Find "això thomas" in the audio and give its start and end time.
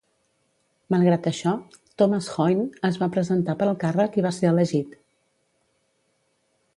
1.31-2.29